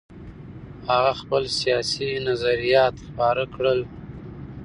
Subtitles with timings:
[0.89, 3.79] هغه خپل سیاسي نظریات خپاره کړل.